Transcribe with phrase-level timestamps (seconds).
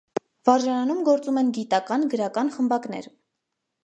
[0.47, 3.11] Վարժարանում գործում են գիտական, գրական խմբակներ։